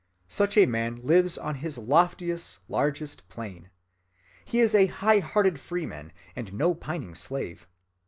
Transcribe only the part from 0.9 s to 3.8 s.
lives on his loftiest, largest plane.